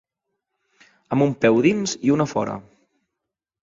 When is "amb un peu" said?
1.17-1.63